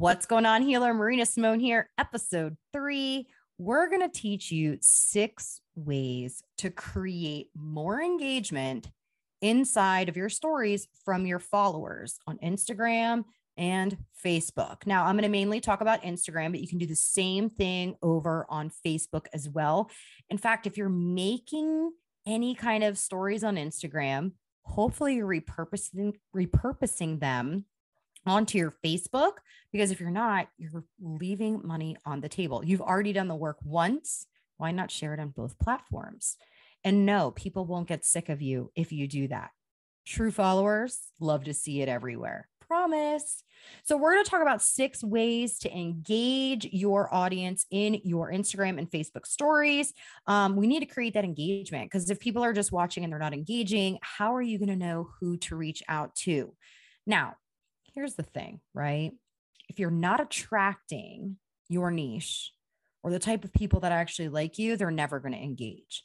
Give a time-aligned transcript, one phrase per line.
[0.00, 0.94] What's going on, healer?
[0.94, 3.26] Marina Simone here, episode three.
[3.58, 8.88] We're going to teach you six ways to create more engagement
[9.42, 13.24] inside of your stories from your followers on Instagram
[13.56, 14.86] and Facebook.
[14.86, 17.96] Now, I'm going to mainly talk about Instagram, but you can do the same thing
[18.00, 19.90] over on Facebook as well.
[20.30, 21.90] In fact, if you're making
[22.24, 24.30] any kind of stories on Instagram,
[24.62, 27.64] hopefully you're repurposing repurposing them
[28.28, 29.32] onto your Facebook
[29.72, 32.64] because if you're not, you're leaving money on the table.
[32.64, 34.26] You've already done the work once.
[34.56, 36.36] Why not share it on both platforms?
[36.84, 39.50] And no, people won't get sick of you if you do that.
[40.06, 42.48] True followers love to see it everywhere.
[42.66, 43.44] Promise.
[43.84, 48.78] So, we're going to talk about six ways to engage your audience in your Instagram
[48.78, 49.92] and Facebook stories.
[50.26, 53.18] Um, we need to create that engagement because if people are just watching and they're
[53.18, 56.54] not engaging, how are you going to know who to reach out to?
[57.06, 57.36] Now,
[57.98, 59.10] here's the thing, right?
[59.68, 61.36] If you're not attracting
[61.68, 62.52] your niche
[63.02, 66.04] or the type of people that actually like you, they're never going to engage.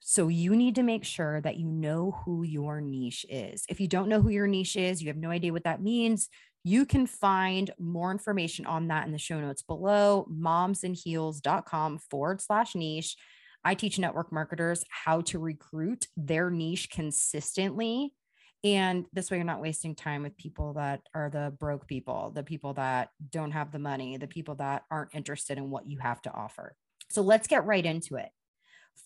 [0.00, 3.66] So you need to make sure that you know who your niche is.
[3.68, 6.30] If you don't know who your niche is, you have no idea what that means,
[6.64, 12.74] you can find more information on that in the show notes below momsandheels.com forward slash
[12.74, 13.16] niche.
[13.64, 18.14] I teach network marketers how to recruit their niche consistently
[18.64, 22.42] and this way, you're not wasting time with people that are the broke people, the
[22.42, 26.20] people that don't have the money, the people that aren't interested in what you have
[26.22, 26.74] to offer.
[27.08, 28.30] So let's get right into it.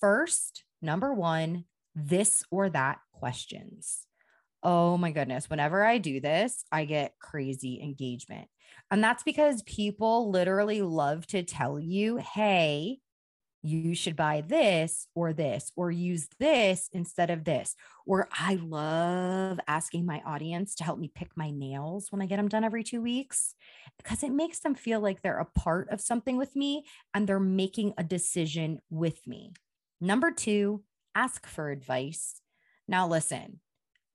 [0.01, 4.07] First, number one, this or that questions.
[4.63, 5.51] Oh my goodness.
[5.51, 8.49] Whenever I do this, I get crazy engagement.
[8.91, 13.01] And that's because people literally love to tell you, hey,
[13.63, 17.77] you should buy this or this or use this instead of this.
[18.07, 22.37] Or I love asking my audience to help me pick my nails when I get
[22.37, 23.55] them done every two weeks
[23.99, 27.41] because it makes them feel like they're a part of something with me and they're
[27.41, 29.53] making a decision with me.
[30.01, 30.83] Number two,
[31.15, 32.41] ask for advice.
[32.89, 33.61] Now, listen,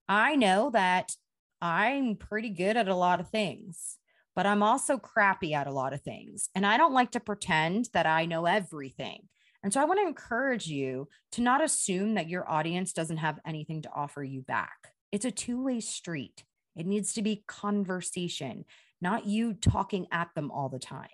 [0.10, 1.14] I know that
[1.62, 3.98] I'm pretty good at a lot of things
[4.38, 6.50] but I'm also crappy at a lot of things.
[6.54, 9.24] And I don't like to pretend that I know everything.
[9.68, 13.42] And so I want to encourage you to not assume that your audience doesn't have
[13.46, 14.94] anything to offer you back.
[15.12, 16.46] It's a two way street.
[16.78, 18.64] It needs to be conversation,
[19.02, 21.10] not you talking at them all the time.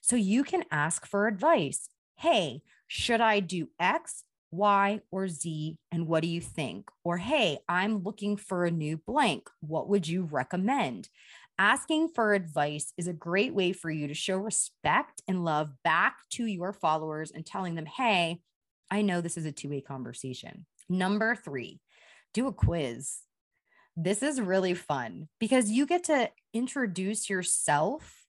[0.00, 1.90] So you can ask for advice.
[2.16, 5.78] Hey, should I do X, Y, or Z?
[5.92, 6.90] And what do you think?
[7.04, 9.48] Or, hey, I'm looking for a new blank.
[9.60, 11.08] What would you recommend?
[11.58, 16.16] Asking for advice is a great way for you to show respect and love back
[16.30, 18.40] to your followers and telling them, hey,
[18.90, 20.66] I know this is a two way conversation.
[20.88, 21.80] Number three,
[22.34, 23.18] do a quiz.
[23.96, 28.24] This is really fun because you get to introduce yourself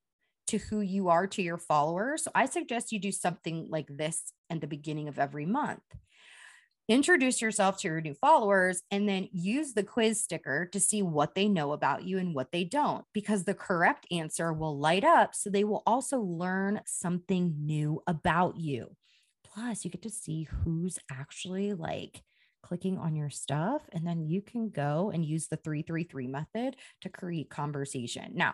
[0.48, 2.24] to who you are to your followers.
[2.24, 5.82] So I suggest you do something like this at the beginning of every month
[6.90, 11.34] introduce yourself to your new followers and then use the quiz sticker to see what
[11.34, 15.34] they know about you and what they don't because the correct answer will light up
[15.34, 18.96] so they will also learn something new about you.
[19.46, 22.22] Plus you get to see who's actually like
[22.64, 27.10] clicking on your stuff and then you can go and use the 333 method to
[27.10, 28.54] create conversation now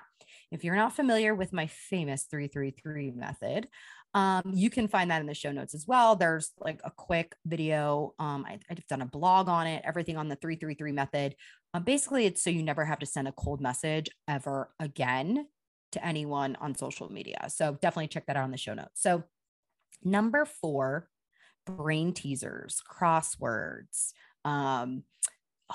[0.51, 3.67] if you're not familiar with my famous 333 method
[4.13, 6.15] um, you can find that in the show notes as well.
[6.15, 8.15] There's like a quick video.
[8.17, 11.35] Um, I, have done a blog on it, everything on the 333 method.
[11.73, 15.47] Um, basically, it's so you never have to send a cold message ever again
[15.91, 17.45] to anyone on social media.
[17.49, 19.01] So definitely check that out in the show notes.
[19.01, 19.23] So,
[20.03, 21.07] number four,
[21.69, 24.13] brain teasers, crosswords.
[24.45, 25.03] Um,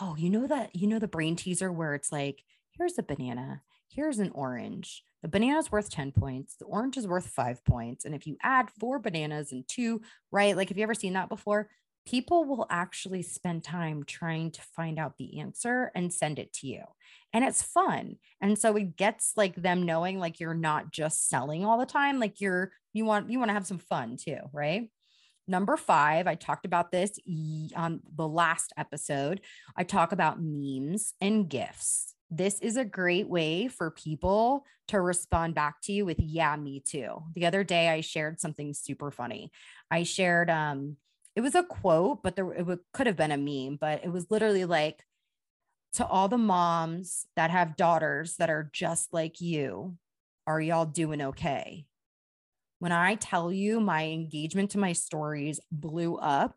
[0.00, 3.62] oh, you know that, you know, the brain teaser where it's like, here's a banana,
[3.88, 8.04] here's an orange the banana is worth 10 points, the orange is worth five points.
[8.04, 10.54] And if you add four bananas and two, right?
[10.54, 11.70] Like, have you ever seen that before?
[12.06, 16.66] People will actually spend time trying to find out the answer and send it to
[16.66, 16.82] you.
[17.32, 18.16] And it's fun.
[18.42, 22.20] And so it gets like them knowing like you're not just selling all the time,
[22.20, 24.90] like you're, you want, you want to have some fun too, right?
[25.46, 27.18] Number five, I talked about this
[27.76, 29.40] on the last episode.
[29.76, 32.14] I talk about memes and gifts.
[32.30, 36.80] this is a great way for people to respond back to you with yeah me
[36.84, 39.50] too the other day i shared something super funny
[39.90, 40.96] i shared um
[41.36, 44.30] it was a quote but there it could have been a meme but it was
[44.30, 45.04] literally like
[45.92, 49.96] to all the moms that have daughters that are just like you
[50.46, 51.86] are y'all doing okay
[52.78, 56.56] when i tell you my engagement to my stories blew up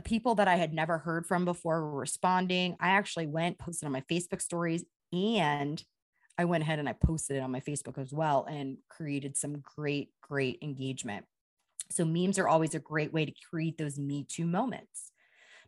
[0.00, 2.76] uh, people that I had never heard from before were responding.
[2.80, 5.82] I actually went, posted on my Facebook stories, and
[6.38, 9.62] I went ahead and I posted it on my Facebook as well and created some
[9.76, 11.26] great, great engagement.
[11.90, 15.10] So memes are always a great way to create those Me Too moments.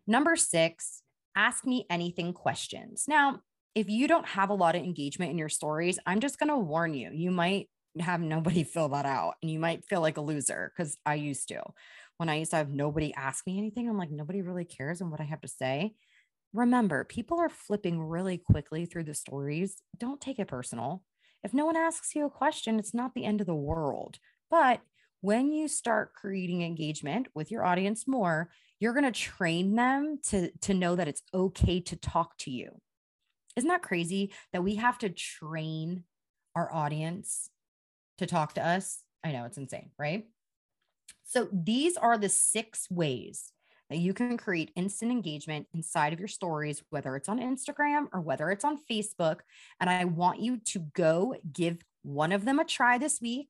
[0.06, 1.02] Number six,
[1.36, 3.04] ask me anything questions.
[3.06, 3.40] Now,
[3.74, 6.56] if you don't have a lot of engagement in your stories, I'm just going to
[6.56, 7.68] warn you, you might
[8.00, 11.48] have nobody fill that out and you might feel like a loser because I used
[11.48, 11.62] to.
[12.16, 15.10] When I used to have nobody ask me anything, I'm like, nobody really cares on
[15.10, 15.94] what I have to say.
[16.52, 19.82] Remember, people are flipping really quickly through the stories.
[19.98, 21.02] Don't take it personal.
[21.42, 24.18] If no one asks you a question, it's not the end of the world.
[24.50, 24.80] But
[25.22, 30.50] when you start creating engagement with your audience more, you're going to train them to,
[30.60, 32.80] to know that it's okay to talk to you.
[33.56, 36.04] Isn't that crazy that we have to train
[36.54, 37.48] our audience
[38.18, 39.02] to talk to us?
[39.24, 40.26] I know it's insane, right?
[41.24, 43.52] So these are the six ways
[43.90, 48.20] that you can create instant engagement inside of your stories, whether it's on Instagram or
[48.20, 49.40] whether it's on Facebook.
[49.80, 53.48] And I want you to go give one of them a try this week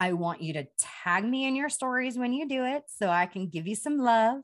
[0.00, 3.26] I want you to tag me in your stories when you do it so I
[3.26, 4.42] can give you some love.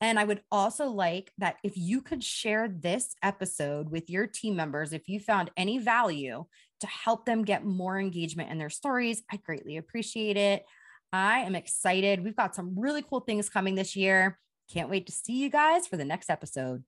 [0.00, 4.56] And I would also like that if you could share this episode with your team
[4.56, 6.44] members, if you found any value
[6.80, 10.64] to help them get more engagement in their stories, I greatly appreciate it.
[11.12, 12.24] I am excited.
[12.24, 14.38] We've got some really cool things coming this year.
[14.72, 16.84] Can't wait to see you guys for the next episode.